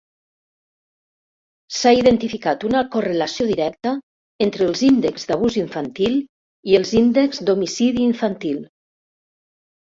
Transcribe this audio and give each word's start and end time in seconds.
S'ha 1.79 1.91
identificat 1.97 2.65
una 2.69 2.81
correlació 2.95 3.47
directa 3.49 3.91
entre 4.47 4.65
els 4.69 4.81
índexs 4.87 5.29
d'abús 5.33 5.59
infantil 5.65 6.17
i 6.73 6.79
els 6.81 6.95
índexs 7.03 7.45
d'homicidi 7.51 8.05
infantil. 8.09 8.59